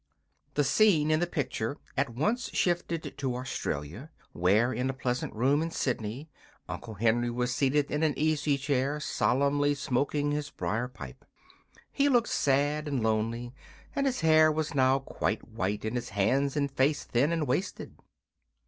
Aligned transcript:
The 0.55 0.63
scene 0.63 1.11
in 1.11 1.19
the 1.19 1.27
picture 1.27 1.77
at 1.95 2.09
once 2.09 2.49
shifted 2.53 3.13
to 3.19 3.35
Australia, 3.35 4.09
where, 4.33 4.73
in 4.73 4.89
a 4.89 4.93
pleasant 4.95 5.31
room 5.35 5.61
in 5.61 5.69
Sydney, 5.69 6.27
Uncle 6.67 6.95
Henry 6.95 7.29
was 7.29 7.53
seated 7.53 7.91
in 7.91 8.01
an 8.01 8.17
easy 8.17 8.57
chair, 8.57 8.99
solemnly 8.99 9.75
smoking 9.75 10.31
his 10.31 10.49
briar 10.49 10.87
pipe. 10.87 11.23
He 11.91 12.09
looked 12.09 12.29
sad 12.29 12.87
and 12.87 13.03
lonely, 13.03 13.53
and 13.95 14.07
his 14.07 14.21
hair 14.21 14.51
was 14.51 14.73
now 14.73 14.97
quite 14.97 15.47
white 15.47 15.85
and 15.85 15.95
his 15.95 16.09
hands 16.09 16.57
and 16.57 16.71
face 16.71 17.03
thin 17.03 17.31
and 17.31 17.45
wasted. 17.45 17.93